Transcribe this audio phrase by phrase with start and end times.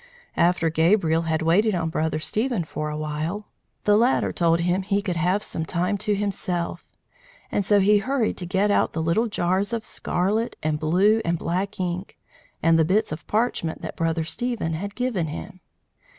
[0.35, 3.45] After Gabriel had waited on Brother Stephen for awhile,
[3.83, 6.87] the latter told him he could have some time to himself,
[7.51, 11.37] and so he hurried to get out the little jars of scarlet and blue and
[11.37, 12.17] black ink,
[12.63, 15.59] and the bits of parchment that Brother Stephen had given him.